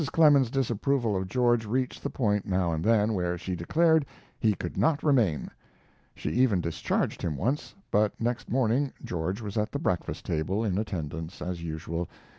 [0.11, 4.03] Clemens's disapproval of George reached the point, now and then, where she declared
[4.39, 5.51] he could not remain.
[6.15, 10.79] She even discharged him once, but next morning George was at the breakfast table, in
[10.79, 12.09] attendance, as usual.